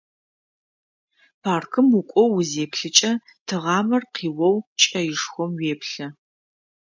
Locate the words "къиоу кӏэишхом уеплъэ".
4.13-6.07